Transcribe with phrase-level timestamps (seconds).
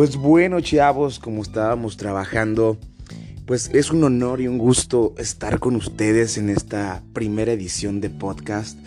[0.00, 2.78] Pues bueno, chavos, como estábamos trabajando,
[3.44, 8.08] pues es un honor y un gusto estar con ustedes en esta primera edición de
[8.08, 8.78] podcast.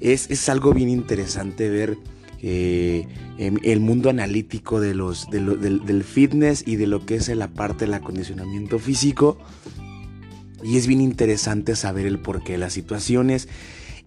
[0.00, 1.98] Es, algo bien interesante ver
[2.40, 3.04] eh,
[3.36, 7.48] em, el mundo analítico de los, del, del fitness y de lo que es la
[7.48, 9.38] parte del acondicionamiento físico.
[10.62, 13.48] Y es bien interesante saber el porqué de las situaciones.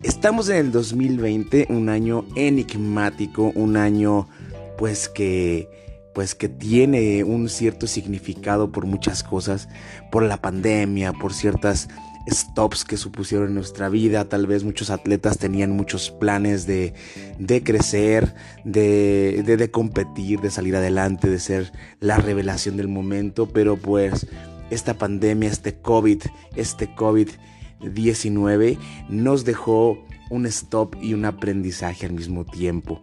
[0.01, 4.29] Estamos en el 2020, un año enigmático, un año
[4.77, 5.67] pues que
[6.13, 9.69] pues que tiene un cierto significado por muchas cosas,
[10.11, 11.89] por la pandemia, por ciertas
[12.29, 14.29] stops que supusieron en nuestra vida.
[14.29, 16.93] Tal vez muchos atletas tenían muchos planes de,
[17.39, 23.47] de crecer, de, de, de, competir, de salir adelante, de ser la revelación del momento,
[23.47, 24.27] pero pues
[24.69, 26.21] esta pandemia, este COVID,
[26.55, 28.77] este COVID-19
[29.09, 29.97] nos dejó
[30.29, 33.01] un stop y un aprendizaje al mismo tiempo.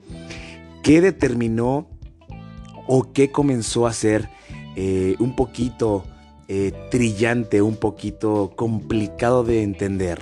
[0.82, 1.88] ¿Qué determinó
[2.92, 4.28] o qué comenzó a ser
[4.74, 6.02] eh, un poquito
[6.48, 10.18] eh, trillante, un poquito complicado de entender.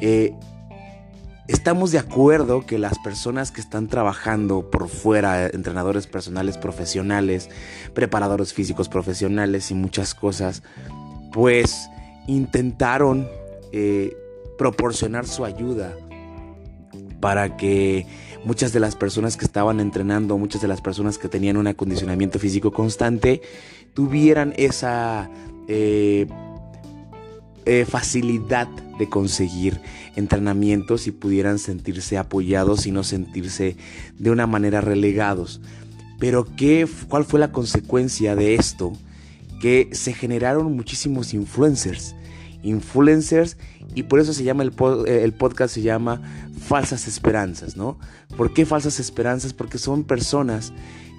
[0.00, 0.32] Eh,
[1.48, 7.50] estamos de acuerdo que las personas que están trabajando por fuera, entrenadores personales profesionales,
[7.94, 10.62] preparadores físicos profesionales y muchas cosas,
[11.32, 11.90] pues
[12.28, 13.28] intentaron
[14.56, 15.92] proporcionar su ayuda
[17.20, 18.06] para que
[18.46, 22.38] muchas de las personas que estaban entrenando, muchas de las personas que tenían un acondicionamiento
[22.38, 23.42] físico constante,
[23.92, 25.28] tuvieran esa
[25.66, 26.28] eh,
[27.64, 28.68] eh, facilidad
[29.00, 29.80] de conseguir
[30.14, 33.76] entrenamientos y pudieran sentirse apoyados y no sentirse
[34.16, 35.60] de una manera relegados.
[36.20, 38.92] Pero ¿qué, ¿cuál fue la consecuencia de esto?
[39.60, 42.14] Que se generaron muchísimos influencers
[42.66, 43.56] influencers
[43.94, 44.72] y por eso se llama el,
[45.06, 46.20] el, podcast se llama
[46.66, 47.98] falsas esperanzas, ¿no?
[48.36, 49.52] ¿Por qué falsas esperanzas?
[49.54, 50.72] Porque son personas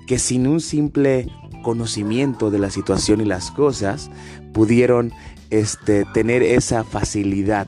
[0.06, 1.30] que sin un simple
[1.64, 4.11] conocimiento de la situación y las cosas
[4.54, 5.11] pudieron
[5.49, 7.67] este, tener esa facilidad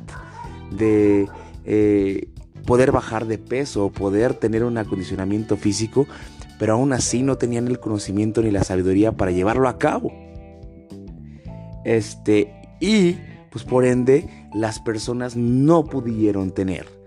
[0.71, 1.27] de
[1.65, 2.29] eh,
[2.65, 6.05] poder bajar de peso o poder tener un acondicionamiento físico,
[6.59, 10.11] pero aún así no tenían el conocimiento ni la sabiduría para llevarlo a cabo.
[11.85, 13.17] Este, y
[13.51, 16.98] pues por ende las personas no pudieron tener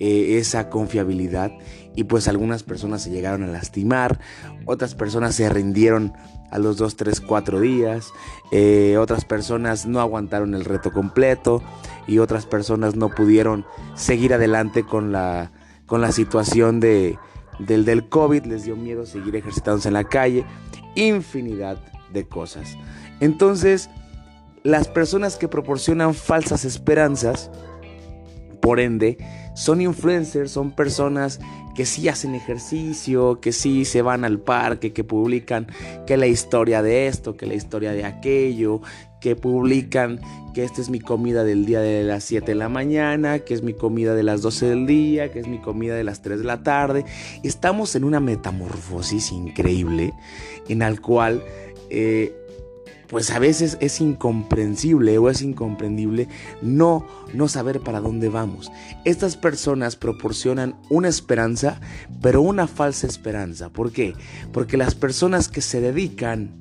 [0.00, 1.52] eh, esa confiabilidad
[1.94, 4.18] y pues algunas personas se llegaron a lastimar,
[4.64, 6.14] otras personas se rindieron
[6.50, 8.08] a los 2, 3, 4 días,
[8.50, 11.62] eh, otras personas no aguantaron el reto completo
[12.06, 15.52] y otras personas no pudieron seguir adelante con la,
[15.84, 17.18] con la situación de,
[17.58, 20.44] del, del COVID, les dio miedo seguir ejercitándose en la calle,
[20.96, 21.78] infinidad
[22.12, 22.76] de cosas.
[23.20, 23.90] Entonces,
[24.62, 27.50] las personas que proporcionan falsas esperanzas,
[28.60, 29.18] por ende,
[29.54, 31.40] son influencers, son personas
[31.74, 35.66] que sí hacen ejercicio, que sí se van al parque, que publican
[36.06, 38.80] que la historia de esto, que la historia de aquello,
[39.20, 40.20] que publican
[40.54, 43.62] que esta es mi comida del día de las 7 de la mañana, que es
[43.62, 46.44] mi comida de las 12 del día, que es mi comida de las 3 de
[46.44, 47.04] la tarde.
[47.44, 50.12] Estamos en una metamorfosis increíble
[50.68, 51.42] en la cual
[51.90, 52.34] eh,
[53.10, 56.28] pues a veces es incomprensible o es incomprendible
[56.62, 57.04] no,
[57.34, 58.70] no saber para dónde vamos.
[59.04, 61.80] Estas personas proporcionan una esperanza,
[62.22, 63.68] pero una falsa esperanza.
[63.68, 64.14] ¿Por qué?
[64.52, 66.52] Porque las personas que se dedican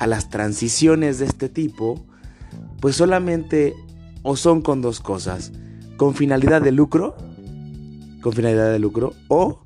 [0.00, 2.04] a las transiciones de este tipo,
[2.80, 3.74] pues solamente
[4.24, 5.52] o son con dos cosas,
[5.96, 7.14] con finalidad de lucro,
[8.20, 9.62] con finalidad de lucro o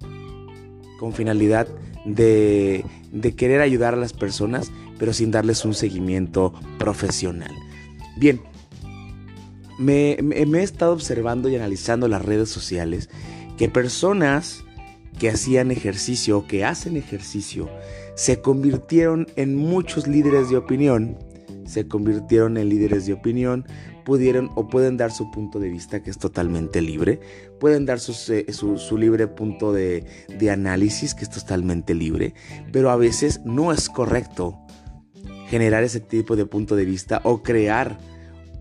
[1.01, 1.69] con finalidad
[2.05, 7.55] de, de querer ayudar a las personas pero sin darles un seguimiento profesional.
[8.17, 8.41] Bien,
[9.79, 13.09] me, he estado observando y analizando las redes sociales
[13.57, 14.65] que personas
[15.19, 17.69] que hacían ejercicio o que hacen ejercicio
[18.15, 21.17] se convirtieron en muchos líderes de opinión,
[21.67, 23.65] se convirtieron en líderes de opinión,
[24.05, 27.21] pudieron o pueden dar su punto de vista que es totalmente libre,
[27.61, 32.35] pueden dar eh, su, su, libre punto de, de análisis que es totalmente libre,
[32.73, 34.59] pero a veces no es correcto
[35.49, 37.99] generar ese tipo de punto de vista o crear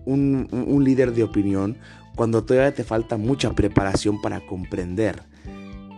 [0.04, 0.48] un,
[0.84, 1.76] líder de opinión
[2.16, 5.22] cuando todavía te falta mucha preparación para comprender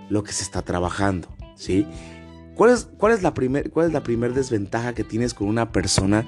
[0.09, 1.87] lo que se está trabajando, ¿sí?
[2.57, 6.27] ¿Cuál es, cuál es la primera primer desventaja que tienes con una persona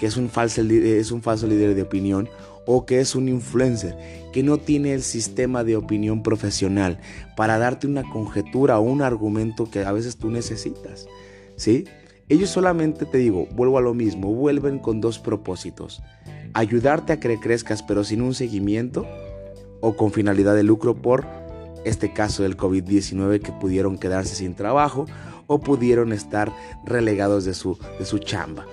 [0.00, 2.28] que es un, falso, es un falso líder de opinión
[2.66, 3.96] o que es un influencer
[4.32, 6.98] que no tiene el sistema de opinión profesional
[7.36, 11.06] para darte una conjetura o un argumento que a veces tú necesitas,
[11.56, 11.84] ¿sí?
[12.32, 16.02] Ellos solamente, te digo, vuelvo a lo mismo, vuelven con dos propósitos.
[16.54, 19.06] Ayudarte a que crezcas pero sin un seguimiento
[19.82, 21.26] o con finalidad de lucro por
[21.84, 25.04] este caso del COVID-19 que pudieron quedarse sin trabajo
[25.46, 26.50] o pudieron estar
[26.86, 28.64] relegados de su, de su chamba.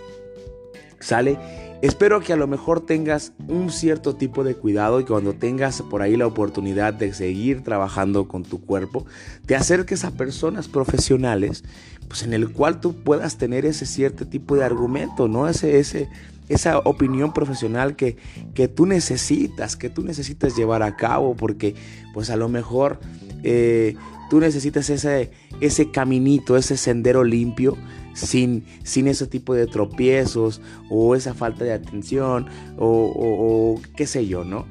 [1.02, 1.38] ¿Sale?
[1.82, 6.02] Espero que a lo mejor tengas un cierto tipo de cuidado y cuando tengas por
[6.02, 9.06] ahí la oportunidad de seguir trabajando con tu cuerpo,
[9.46, 11.64] te acerques a personas profesionales,
[12.10, 15.48] pues en el cual tú puedas tener ese cierto tipo de argumento, ¿no?
[15.48, 16.10] Ese, ese,
[16.50, 18.18] esa opinión profesional que,
[18.54, 21.76] que tú necesitas, que tú necesitas llevar a cabo, porque
[22.14, 23.00] pues a lo mejor
[23.44, 23.96] eh,
[24.30, 27.78] tú necesitas ese, ese caminito, ese sendero limpio
[28.14, 32.48] sin, sin ese tipo de tropiezos o esa falta de atención
[32.78, 34.66] o, qué sé yo, ¿no?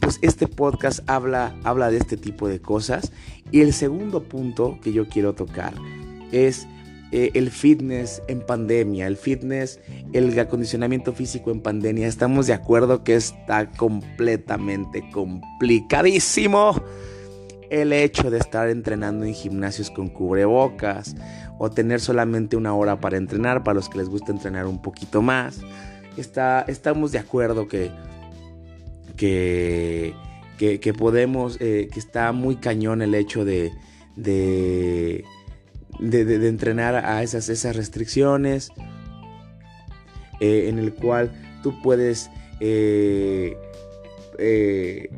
[0.00, 3.12] Pues este podcast habla, habla de este tipo de cosas.
[3.52, 5.74] Y el segundo punto que yo quiero tocar
[6.32, 6.66] es
[7.12, 9.80] eh, el fitness en pandemia, el fitness,
[10.14, 12.08] el acondicionamiento físico en pandemia.
[12.08, 16.82] Estamos de acuerdo que está completamente complicadísimo
[17.68, 21.14] el hecho de estar entrenando en gimnasios con cubrebocas
[21.58, 25.20] o tener solamente una hora para entrenar, para los que les gusta entrenar un poquito
[25.20, 25.60] más.
[26.16, 27.90] Está, estamos de acuerdo que,
[29.16, 30.14] que,
[30.58, 33.70] que, podemos, eh, que está muy cañón el hecho de,
[34.16, 35.24] de,
[36.10, 38.70] de, entrenar a esas, esas restricciones,
[40.40, 41.30] eh, en el cual
[41.62, 42.30] tú puedes...
[42.60, 43.56] Eh,
[44.38, 45.10] eh,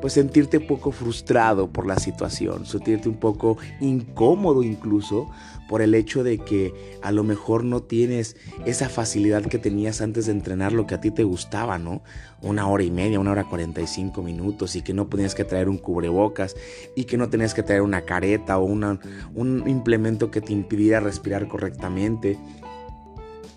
[0.00, 5.28] pues sentirte un poco frustrado por la situación, sentirte un poco incómodo incluso
[5.68, 8.36] por el hecho de que a lo mejor no tienes
[8.66, 12.02] esa facilidad que tenías antes de entrenar lo que a ti te gustaba, ¿no?
[12.42, 15.44] Una hora y media, una hora cuarenta y cinco minutos y que no tenías que
[15.44, 16.56] traer un cubrebocas
[16.96, 21.46] y que no tenías que traer una careta o un implemento que te impidiera respirar
[21.46, 22.36] correctamente,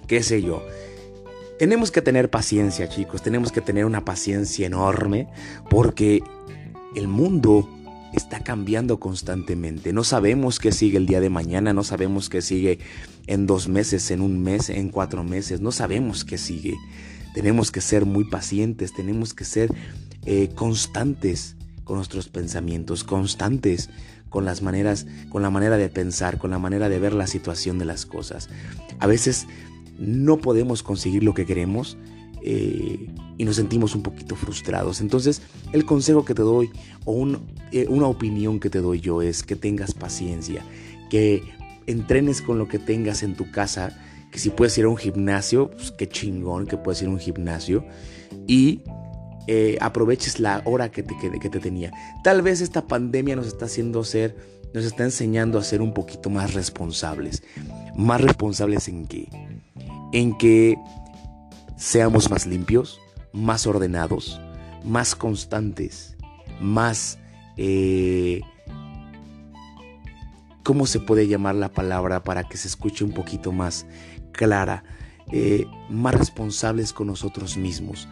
[0.05, 0.61] qué sé yo.
[1.59, 5.27] Tenemos que tener paciencia, chicos, tenemos que tener una paciencia enorme
[5.69, 6.23] porque
[6.95, 7.69] el mundo
[8.13, 9.93] está cambiando constantemente.
[9.93, 12.79] No sabemos qué sigue el día de mañana, no sabemos qué sigue
[13.27, 16.75] en dos meses, en un mes, en cuatro meses, no sabemos qué sigue.
[17.33, 19.69] Tenemos que ser muy pacientes, tenemos que ser
[20.25, 23.89] eh, constantes con nuestros pensamientos, constantes
[24.29, 27.77] con las maneras, con la manera de pensar, con la manera de ver la situación
[27.77, 28.49] de las cosas.
[28.99, 29.47] A veces
[30.05, 31.97] no podemos conseguir lo que queremos
[32.41, 33.07] eh,
[33.37, 34.99] y nos sentimos un poquito frustrados.
[35.01, 35.41] Entonces,
[35.71, 36.69] el consejo que te doy
[37.05, 37.25] o
[37.71, 40.63] eh, una opinión que te doy yo es que tengas paciencia,
[41.09, 41.41] que
[41.87, 43.97] entrenes con lo que tengas en tu casa,
[44.31, 47.19] que si puedes ir a un gimnasio, pues qué chingón que puedes ir a un
[47.19, 47.85] gimnasio
[48.45, 48.81] y
[49.47, 51.91] eh, aproveches la hora que te, que te tenía.
[52.23, 54.35] Tal vez esta pandemia nos está haciendo ser,
[54.73, 57.43] nos está enseñando a ser un poquito más responsables.
[57.95, 59.29] ¿Más responsables en qué?
[60.13, 60.77] En que
[61.75, 63.01] seamos más limpios,
[63.33, 64.39] más ordenados,
[64.85, 66.15] más constantes,
[66.61, 67.19] más...
[67.57, 68.41] Eh,
[70.63, 73.85] ¿Cómo se puede llamar la palabra para que se escuche un poquito más
[74.31, 74.85] clara?
[75.31, 78.07] Eh, más responsables con nosotros mismos.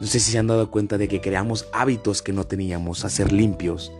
[0.00, 3.32] No sé si se han dado cuenta de que creamos hábitos que no teníamos, hacer
[3.32, 3.92] limpios,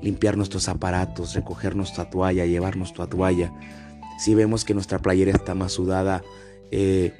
[0.00, 3.52] limpiar nuestros aparatos, recoger nuestra toalla, llevar nuestra toalla.
[4.20, 6.22] Si vemos que nuestra playera está más sudada,
[6.70, 7.12] eh,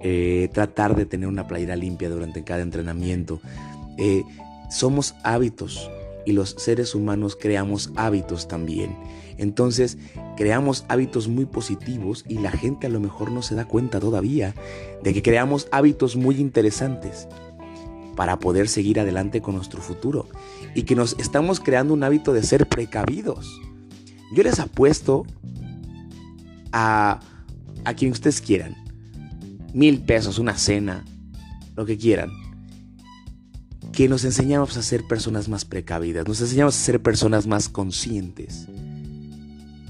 [0.00, 3.40] eh, tratar de tener una playera limpia durante cada entrenamiento.
[3.96, 4.22] Eh,
[4.70, 5.90] somos hábitos
[6.24, 8.96] y los seres humanos creamos hábitos también.
[9.38, 9.98] Entonces
[10.36, 14.54] creamos hábitos muy positivos y la gente a lo mejor no se da cuenta todavía
[15.02, 17.28] de que creamos hábitos muy interesantes
[18.14, 20.28] para poder seguir adelante con nuestro futuro
[20.74, 23.60] y que nos estamos creando un hábito de ser precavidos.
[24.34, 25.24] Yo les apuesto
[26.72, 27.20] a
[27.88, 28.76] a quien ustedes quieran.
[29.72, 31.06] Mil pesos, una cena,
[31.74, 32.30] lo que quieran.
[33.92, 38.66] Que nos enseñamos a ser personas más precavidas, nos enseñamos a ser personas más conscientes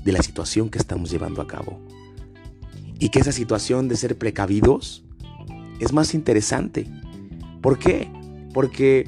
[0.05, 1.81] de la situación que estamos llevando a cabo.
[3.01, 5.03] Y que esa situación de ser precavidos
[5.81, 6.87] es más interesante.
[7.61, 8.09] ¿Por qué?
[8.55, 9.07] Porque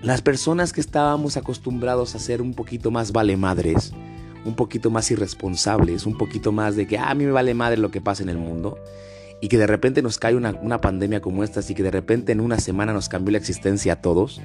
[0.00, 3.92] las personas que estábamos acostumbrados a ser un poquito más vale madres,
[4.44, 7.76] un poquito más irresponsables, un poquito más de que ah, a mí me vale madre
[7.76, 8.78] lo que pasa en el mundo
[9.40, 12.40] y que de repente nos cae una, pandemia como esta, así que de repente en
[12.40, 14.40] una semana nos cambió la existencia a todos.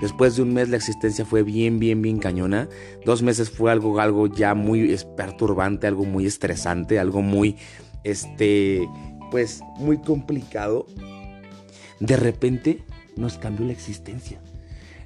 [0.00, 2.68] Después de un mes la existencia fue bien, bien, bien cañona.
[3.06, 7.56] Dos meses fue algo, algo ya muy perturbante, algo muy estresante, algo muy,
[8.04, 8.86] este,
[9.30, 10.86] pues muy complicado.
[12.00, 12.84] De repente
[13.16, 14.40] nos cambió la existencia.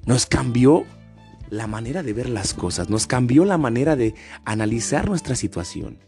[0.05, 0.85] Nos cambió
[1.51, 4.15] la manera de ver las cosas, nos cambió la manera de
[4.45, 5.99] analizar nuestra situación.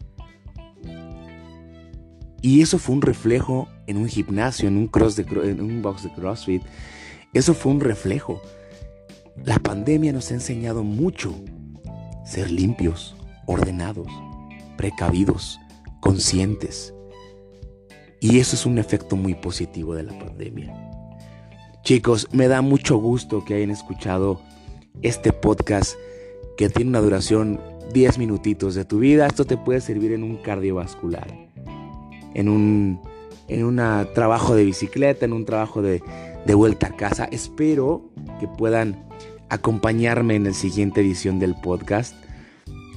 [2.42, 6.04] Y eso fue un reflejo en un gimnasio, en un, cross de, en un box
[6.04, 6.62] de CrossFit.
[7.35, 8.40] Eso fue un reflejo.
[9.44, 11.35] La pandemia nos ha enseñado mucho.
[12.25, 13.14] Ser limpios,
[13.47, 14.09] ordenados,
[14.76, 15.59] precavidos,
[16.00, 16.94] conscientes.
[18.20, 20.75] Y eso es un efecto muy positivo de la pandemia.
[21.82, 24.40] Chicos, me da mucho gusto que hayan escuchado
[25.02, 25.95] este podcast
[26.57, 27.61] que tiene una duración
[27.92, 29.26] 10 minutitos de tu vida.
[29.26, 31.26] Esto te puede servir en un cardiovascular,
[32.35, 33.00] en un
[33.50, 33.76] en un
[34.14, 36.02] trabajo de bicicleta, en un trabajo de,
[36.54, 37.25] vuelta a casa.
[37.26, 39.04] Espero que puedan
[39.49, 42.14] acompañarme en la siguiente edición del podcast,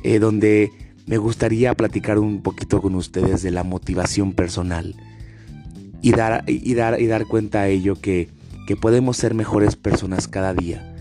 [0.04, 0.72] eh, donde
[1.08, 4.96] me gustaría platicar un poquito con ustedes de la motivación personal
[6.02, 8.30] y dar, y dar, y dar cuenta a ello que,
[8.68, 10.93] que podemos ser mejores personas cada día.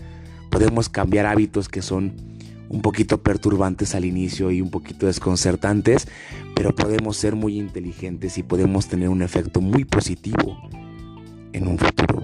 [0.53, 2.13] Podemos cambiar hábitos que son
[2.69, 6.07] un poquito perturbantes al inicio y un poquito desconcertantes,
[6.55, 10.57] pero podemos ser muy inteligentes y podemos tener un efecto muy positivo
[11.53, 12.23] en un futuro.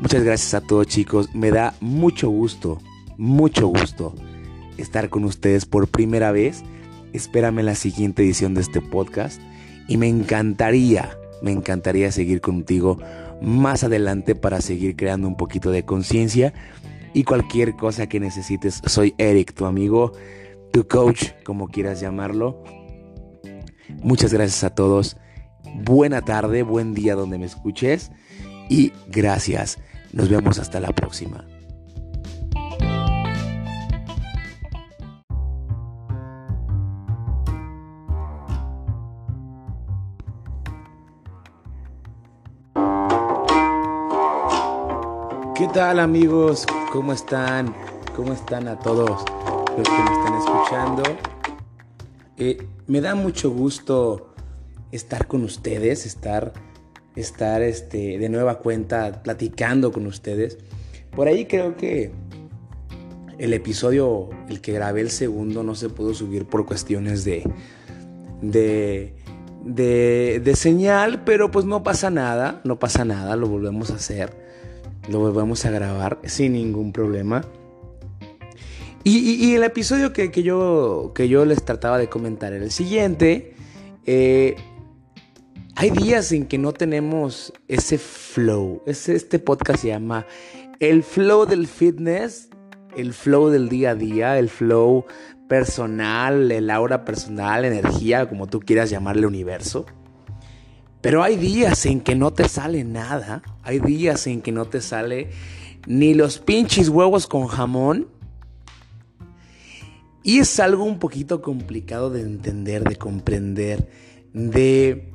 [0.00, 2.78] Muchas gracias a todos chicos, me da mucho gusto,
[3.16, 4.16] mucho gusto
[4.76, 6.64] estar con ustedes por primera vez.
[7.12, 9.40] Espérame la siguiente edición de este podcast
[9.86, 12.98] y me encantaría, me encantaría seguir contigo
[13.40, 16.52] más adelante para seguir creando un poquito de conciencia
[17.12, 18.80] y cualquier cosa que necesites.
[18.86, 20.12] Soy Eric, tu amigo,
[20.72, 22.62] tu coach, como quieras llamarlo.
[24.02, 25.16] Muchas gracias a todos.
[25.74, 28.10] Buena tarde, buen día donde me escuches
[28.68, 29.78] y gracias.
[30.12, 31.46] Nos vemos hasta la próxima.
[45.78, 46.66] Tal amigos?
[46.92, 47.72] ¿Cómo están?
[48.16, 51.02] ¿Cómo están a todos los que me están escuchando?
[52.36, 54.34] Eh, me da mucho gusto
[54.90, 56.52] estar con ustedes, estar,
[57.14, 60.58] estar este, de nueva cuenta platicando con ustedes.
[61.14, 62.10] Por ahí creo que
[63.38, 67.48] el episodio, el que grabé el segundo, no se pudo subir por cuestiones de,
[68.42, 69.14] de,
[69.62, 74.47] de, de señal, pero pues no pasa nada, no pasa nada, lo volvemos a hacer
[75.08, 77.44] lo volvemos a grabar sin ningún problema.
[79.04, 83.54] Y, el episodio que, yo, que yo les trataba de comentar era el siguiente.
[84.04, 84.54] Eh,
[85.76, 88.82] hay días en que no tenemos ese flow.
[88.84, 90.26] este podcast se llama
[90.78, 92.50] El flow del fitness,
[92.96, 95.06] el flow del día a día, el flow
[95.48, 99.86] personal, el aura personal, energía, como tú quieras llamarle universo.
[101.00, 103.42] Pero hay días en que no te sale nada.
[103.62, 105.30] Hay días en que no te sale
[105.86, 108.08] ni los pinches huevos con jamón.
[110.22, 113.88] Y es algo un poquito complicado de entender, de comprender,
[114.34, 115.12] de,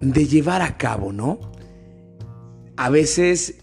[0.00, 1.38] de llevar a cabo, ¿no?
[2.76, 3.58] A veces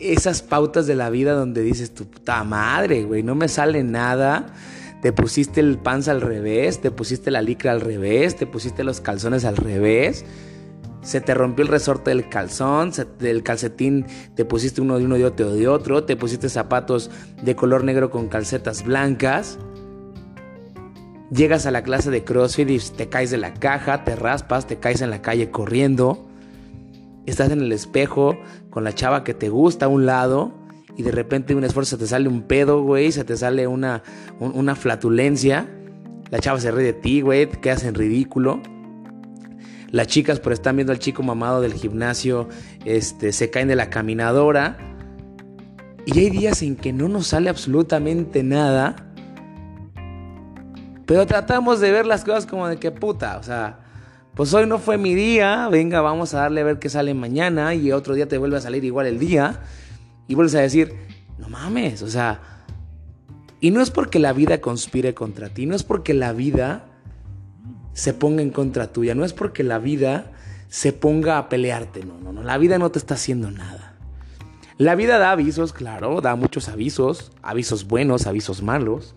[0.00, 4.52] esas pautas de la vida donde dices, tu puta madre, güey, no me sale nada
[5.06, 9.00] te pusiste el panza al revés, te pusiste la licra al revés, te pusiste los
[9.00, 10.24] calzones al revés,
[11.00, 15.22] se te rompió el resorte del calzón, del calcetín te pusiste uno de uno y
[15.22, 19.60] otro de otro, te pusiste zapatos de color negro con calcetas blancas.
[21.30, 24.78] Llegas a la clase de CrossFit y te caes de la caja, te raspas, te
[24.80, 26.26] caes en la calle corriendo.
[27.26, 28.36] Estás en el espejo
[28.70, 30.65] con la chava que te gusta a un lado
[30.96, 34.02] y de repente un esfuerzo te sale un pedo, güey, se te sale una,
[34.40, 35.68] una flatulencia.
[36.30, 38.60] La chava se ríe de ti, güey, te quedas en ridículo.
[39.90, 42.48] Las chicas por estar viendo al chico mamado del gimnasio,
[42.84, 44.78] este, se caen de la caminadora.
[46.06, 48.96] Y hay días en que no nos sale absolutamente nada.
[51.04, 53.80] Pero tratamos de ver las cosas como de que puta, o sea,
[54.34, 57.74] pues hoy no fue mi día, venga, vamos a darle a ver qué sale mañana
[57.74, 59.60] y otro día te vuelve a salir igual el día.
[60.28, 60.94] Y vuelves a decir,
[61.38, 62.40] no mames, o sea,
[63.60, 66.86] y no es porque la vida conspire contra ti, no es porque la vida
[67.92, 70.32] se ponga en contra tuya, no es porque la vida
[70.68, 73.94] se ponga a pelearte, no, no, no, la vida no te está haciendo nada.
[74.78, 79.14] La vida da avisos, claro, da muchos avisos, avisos buenos, avisos malos.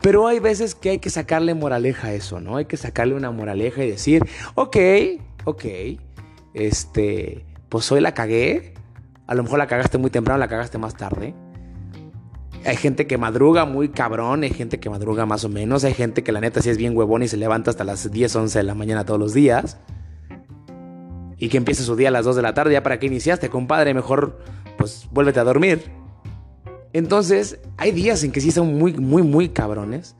[0.00, 2.56] Pero hay veces que hay que sacarle moraleja a eso, ¿no?
[2.56, 4.24] Hay que sacarle una moraleja y decir,
[4.54, 4.76] ok,
[5.44, 5.64] ok,
[6.54, 8.71] este, pues hoy la cagué,
[9.32, 11.34] a lo mejor la cagaste muy temprano, la cagaste más tarde.
[12.66, 16.22] Hay gente que madruga muy cabrón, hay gente que madruga más o menos, hay gente
[16.22, 18.62] que la neta sí es bien huevón y se levanta hasta las 10, 11 de
[18.62, 19.78] la mañana todos los días.
[21.38, 23.48] Y que empiece su día a las 2 de la tarde, ya para qué iniciaste,
[23.48, 24.38] compadre, mejor
[24.76, 25.82] pues vuélvete a dormir.
[26.92, 30.14] Entonces, hay días en que sí son muy, muy, muy cabrones.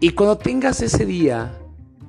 [0.00, 1.58] Y cuando tengas ese día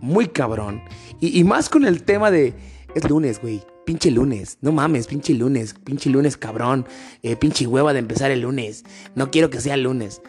[0.02, 0.82] muy cabrón,
[1.22, 2.54] y, y más con el tema de,
[2.94, 6.86] es lunes, güey, Pinche lunes, no mames, pinche lunes, pinche lunes cabrón,
[7.22, 8.86] eh, pinche hueva de empezar el lunes,
[9.16, 10.22] no quiero que sea lunes.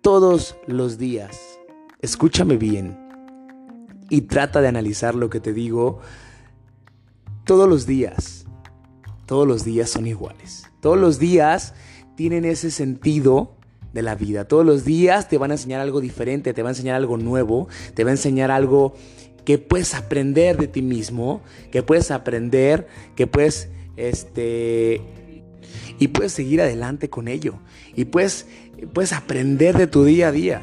[0.00, 1.38] todos los días.
[2.00, 2.96] Escúchame bien
[4.08, 6.00] y trata de analizar lo que te digo
[7.44, 8.46] todos los días.
[9.26, 10.70] Todos los días son iguales.
[10.80, 11.74] Todos los días
[12.16, 13.56] tienen ese sentido
[13.92, 14.46] de la vida.
[14.46, 17.68] Todos los días te van a enseñar algo diferente, te va a enseñar algo nuevo,
[17.94, 18.94] te va a enseñar algo
[19.50, 21.42] que puedes aprender de ti mismo,
[21.72, 25.00] que puedes aprender, que puedes, este,
[25.98, 27.54] y puedes seguir adelante con ello.
[27.96, 28.46] Y puedes,
[28.92, 30.62] puedes aprender de tu día a día.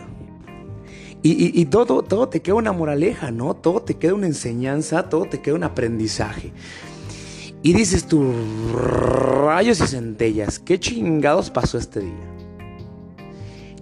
[1.22, 3.58] Y, todo, todo te queda una moraleja, ¿no?
[3.58, 6.54] Todo te queda una enseñanza, todo te queda un aprendizaje.
[7.62, 8.32] Y dices tú,
[8.74, 13.28] rayos y centellas, ¿qué chingados pasó este día?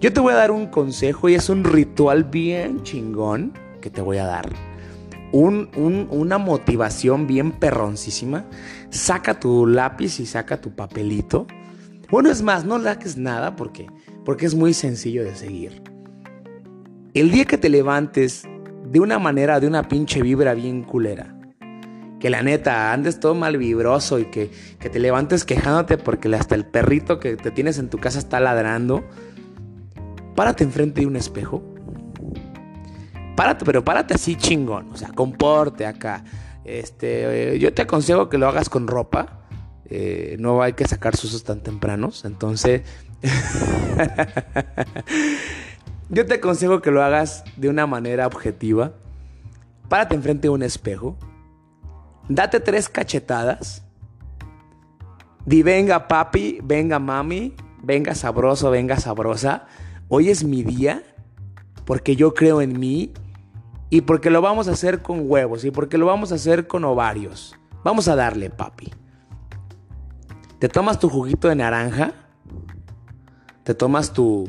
[0.00, 4.02] Yo te voy a dar un consejo y es un ritual bien chingón que te
[4.02, 4.75] voy a dar.
[5.36, 8.44] Una motivación bien perroncísima.
[8.90, 11.46] Saca tu lápiz y saca tu papelito.
[12.10, 13.86] Bueno, es más, no laques nada porque,
[14.24, 15.82] porque es muy sencillo de seguir.
[17.14, 18.44] El día que te levantes
[18.90, 21.36] de una manera, de una pinche vibra bien culera,
[22.20, 26.54] que la neta andes todo mal vibroso y que, que te levantes quejándote porque hasta
[26.54, 29.04] el perrito que te tienes en tu casa está ladrando,
[30.34, 31.75] párate enfrente de un espejo.
[33.36, 36.24] Párate, pero párate así chingón, o sea, comporte acá.
[36.64, 39.40] Este, eh, yo te aconsejo que lo hagas con ropa.
[39.84, 42.24] Eh, no hay que sacar susos tan tempranos.
[42.24, 42.82] Entonces,
[46.08, 48.94] yo te aconsejo que lo hagas de una manera objetiva.
[49.88, 51.16] Párate enfrente de un espejo.
[52.28, 53.84] Date tres cachetadas.
[55.44, 59.68] Di venga papi, venga mami, venga sabroso, venga sabrosa
[60.08, 61.02] hoy es mi día
[61.84, 63.12] porque yo creo en mí
[63.88, 66.84] y porque lo vamos a hacer con huevos y porque lo vamos a hacer con
[66.84, 67.54] ovarios.
[67.84, 68.92] Vamos a darle, papi.
[70.58, 72.12] Te tomas tu juguito de naranja,
[73.62, 74.48] te tomas tu,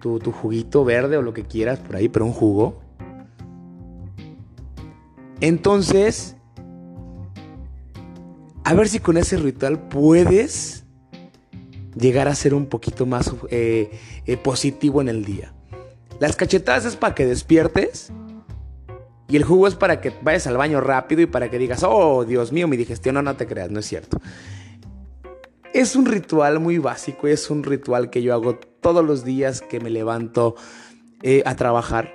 [0.00, 2.80] tu, juguito verde o lo que quieras por ahí, pero un jugo.
[5.40, 6.36] Entonces,
[8.64, 10.84] a ver si con ese ritual puedes
[11.94, 13.90] llegar a ser un poquito más eh,
[14.26, 15.52] eh, positivo en el día.
[16.18, 18.12] Las cachetadas es para que despiertes
[19.30, 22.24] y el jugo es para que vayas al baño rápido y para que digas, oh
[22.24, 24.20] Dios mío, mi digestión no, no te creas, no es cierto.
[25.72, 29.78] Es un ritual muy básico, es un ritual que yo hago todos los días que
[29.78, 30.56] me levanto
[31.22, 32.12] eh, a trabajar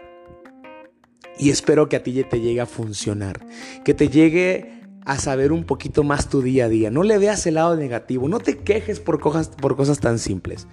[1.38, 3.45] y espero que a ti te llegue a funcionar,
[3.86, 6.91] que te llegue a saber un poquito más tu día a día.
[6.91, 10.67] No le veas el lado negativo, no te quejes por cosas, por cosas tan simples.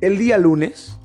[0.00, 0.98] El día lunes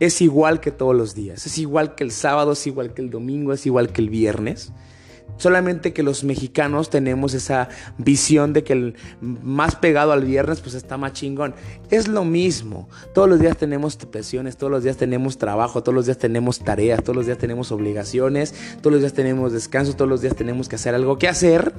[0.00, 3.10] es igual que todos los días, es igual que el sábado, es igual que el
[3.10, 4.72] domingo, es igual que el viernes.
[5.36, 10.74] Solamente que los mexicanos tenemos esa visión de que el más pegado al viernes pues
[10.74, 11.54] está más chingón.
[11.90, 12.88] Es lo mismo.
[13.14, 17.02] Todos los días tenemos presiones, todos los días tenemos trabajo, todos los días tenemos tareas,
[17.02, 20.76] todos los días tenemos obligaciones, todos los días tenemos descanso, todos los días tenemos que
[20.76, 21.72] hacer algo que hacer.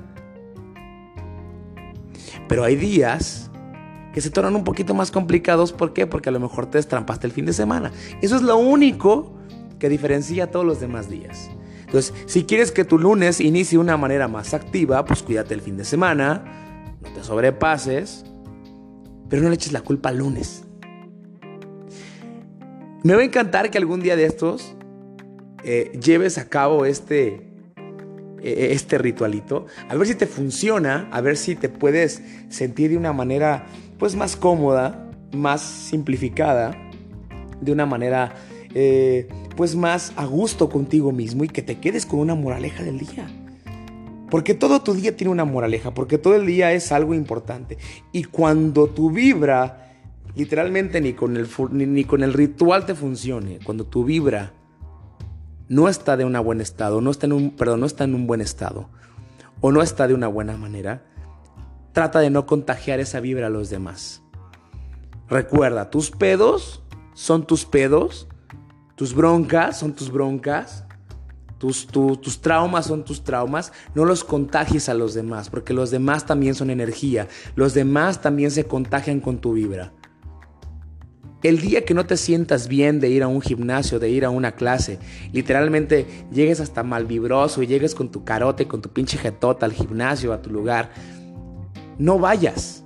[2.47, 3.50] Pero hay días
[4.13, 5.73] que se tornan un poquito más complicados.
[5.73, 6.07] ¿Por qué?
[6.07, 7.91] Porque a lo mejor te destrampaste el fin de semana.
[8.21, 9.33] Eso es lo único
[9.79, 11.49] que diferencia a todos los demás días.
[11.85, 15.61] Entonces, si quieres que tu lunes inicie de una manera más activa, pues cuídate el
[15.61, 18.23] fin de semana, no te sobrepases,
[19.29, 20.63] pero no le eches la culpa al lunes.
[23.03, 24.75] Me va a encantar que algún día de estos
[25.63, 27.47] eh, lleves a cabo este,
[28.41, 32.97] eh, este ritualito, a ver si te funciona, a ver si te puedes sentir de
[32.97, 33.65] una manera
[34.01, 36.75] pues más cómoda, más simplificada,
[37.61, 38.33] de una manera
[38.73, 42.97] eh, pues más a gusto contigo mismo y que te quedes con una moraleja del
[42.97, 43.27] día.
[44.31, 47.77] Porque todo tu día tiene una moraleja, porque todo el día es algo importante.
[48.11, 49.93] Y cuando tu vibra,
[50.35, 54.53] literalmente ni con el, ni, con el ritual te funcione, cuando tu vibra
[55.69, 58.25] no está de un buen estado, no está en un, perdón, no está en un
[58.25, 58.89] buen estado,
[59.59, 61.03] o no está de una buena manera,
[61.93, 64.21] trata de no contagiar esa vibra a los demás.
[65.29, 68.27] Recuerda, tus pedos son tus pedos
[69.01, 70.85] tus broncas son tus broncas.
[71.57, 76.27] Tus, tus, traumas son tus traumas, no los contagies a los demás, porque los demás
[76.27, 79.91] también son energía, los demás también se contagian con tu vibra.
[81.41, 84.29] El día que no te sientas bien de ir a un gimnasio, de ir a
[84.29, 84.99] una clase,
[85.31, 89.73] literalmente llegues hasta mal vibroso y llegues con tu carote, con tu pinche jetota al
[89.73, 90.91] gimnasio, a tu lugar,
[91.97, 92.83] no vayas.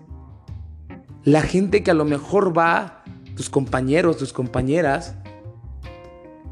[1.23, 3.03] La gente que a lo mejor va,
[3.35, 5.15] tus compañeros, tus compañeras,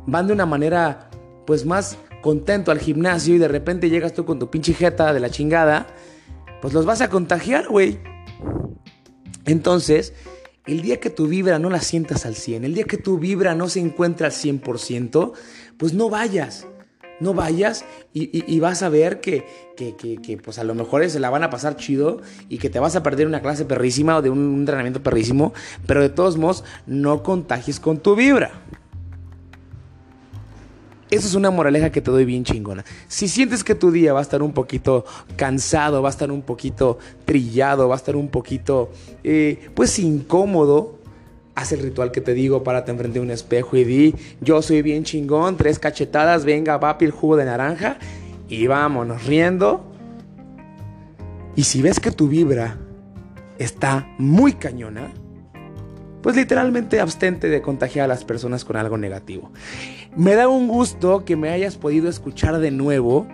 [0.05, 1.09] van de una manera
[1.45, 5.19] pues más contento al gimnasio y de repente llegas tú con tu pinche jeta de
[5.19, 5.87] la chingada,
[6.61, 7.99] pues los vas a contagiar, güey.
[9.45, 10.13] Entonces,
[10.65, 13.55] el día que tu vibra no la sientas al 100, el día que tu vibra
[13.55, 15.33] no se encuentra al 100%,
[15.77, 16.65] pues no vayas.
[17.23, 19.45] No vayas y, vas a ver que,
[19.77, 22.95] que, pues a lo mejor se la van a pasar chido y que te vas
[22.95, 25.53] a perder una clase perrísima o de un entrenamiento perrísimo,
[25.87, 28.51] pero de todos modos no contagies con tu vibra.
[31.09, 32.83] Eso es una moraleja que te doy bien chingona.
[33.07, 35.05] Si sientes que tu día va a estar un poquito
[35.35, 38.91] cansado, va a estar un poquito trillado, va a estar un poquito,
[39.23, 40.97] eh, pues incómodo,
[41.55, 44.81] haz el ritual que te digo, párate enfrente de un espejo y di, yo soy
[44.81, 47.97] bien chingón, tres cachetadas, venga, papi, el jugo de naranja
[48.49, 49.83] y vámonos riendo.
[51.55, 52.77] Y si ves que tu vibra
[53.59, 55.11] está muy cañona,
[56.23, 59.51] pues literalmente abstente de contagiar a las personas con algo negativo.
[60.15, 63.27] Me da un gusto que me hayas podido escuchar de nuevo.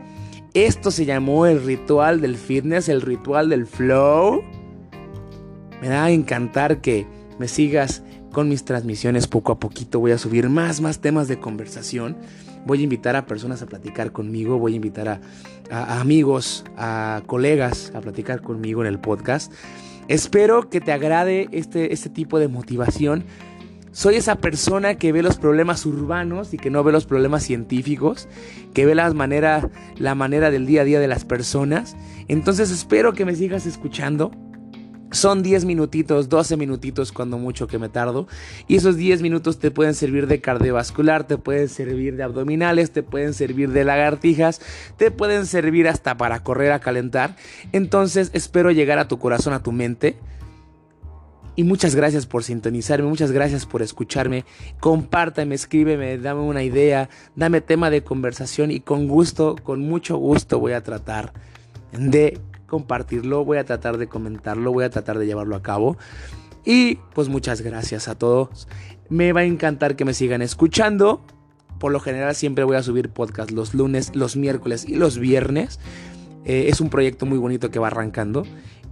[0.54, 4.44] Esto se llamó el ritual del fitness, el ritual del flow.
[5.82, 7.06] Me da a encantar que
[7.38, 10.00] me sigas con mis transmisiones poco a poquito.
[10.00, 12.18] Voy a subir más, más temas de conversación.
[12.66, 14.60] Voy a invitar a personas a platicar conmigo.
[14.60, 15.08] Voy a invitar
[15.70, 19.52] a, amigos, a colegas a platicar conmigo en el podcast.
[20.08, 23.26] Espero que te agrade este, este tipo de motivación.
[23.92, 28.28] Soy esa persona que ve los problemas urbanos y que no ve los problemas científicos,
[28.74, 31.96] que ve la manera, la manera del día a día de las personas.
[32.28, 34.32] Entonces espero que me sigas escuchando.
[35.12, 38.28] Son 10 minutitos, 12 minutitos cuando mucho que me tardo.
[38.68, 43.02] Y esos 10 minutos te pueden servir de cardiovascular, te pueden servir de abdominales, te
[43.02, 44.62] pueden servir de lagartijas,
[44.98, 47.36] te pueden servir hasta para correr a calentar.
[47.72, 50.18] Entonces espero llegar a tu corazón, a tu mente.
[51.56, 54.46] Y muchas gracias por sintonizarme, muchas gracias por escucharme.
[54.80, 60.60] Compártame, escríbeme, dame una idea, dame tema de conversación y con gusto, con mucho gusto
[60.60, 61.34] voy a tratar
[61.92, 62.40] de
[62.70, 65.98] compartirlo, voy a tratar de comentarlo, voy a tratar de llevarlo a cabo.
[66.66, 68.68] Y pues muchas gracias a todos.
[69.10, 71.22] Me va a encantar que me sigan escuchando.
[71.80, 75.80] Por lo general siempre voy a subir podcast los lunes, los miércoles y los viernes.
[76.46, 78.44] Eh, es un proyecto muy bonito que va arrancando.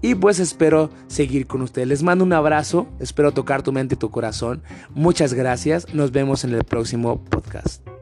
[0.01, 1.87] Y pues espero seguir con ustedes.
[1.87, 2.87] Les mando un abrazo.
[2.99, 4.61] Espero tocar tu mente y tu corazón.
[4.93, 5.93] Muchas gracias.
[5.93, 7.96] Nos vemos en el próximo podcast.